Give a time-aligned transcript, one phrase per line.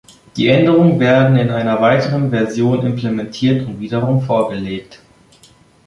[0.35, 4.99] Die Änderungen werden in einer weiteren Version implementiert und wiederum vorgelegt.